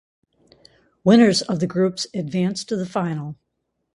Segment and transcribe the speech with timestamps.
[1.03, 3.35] Winners of the groups advanced to the final.